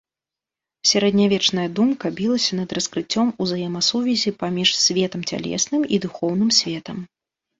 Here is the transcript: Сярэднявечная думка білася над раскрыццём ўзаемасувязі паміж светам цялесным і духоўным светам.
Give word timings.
Сярэднявечная 0.91 1.65
думка 1.79 2.05
білася 2.19 2.51
над 2.61 2.69
раскрыццём 2.77 3.27
ўзаемасувязі 3.45 4.33
паміж 4.41 4.69
светам 4.85 5.21
цялесным 5.33 5.81
і 5.99 6.03
духоўным 6.07 6.49
светам. 6.61 6.97